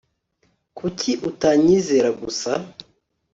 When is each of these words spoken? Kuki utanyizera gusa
Kuki 0.77 1.11
utanyizera 1.29 2.09
gusa 2.21 2.51